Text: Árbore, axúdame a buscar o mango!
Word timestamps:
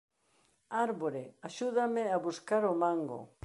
Árbore, 0.87 1.23
axúdame 1.47 2.03
a 2.09 2.17
buscar 2.27 2.63
o 2.71 2.73
mango! 2.83 3.21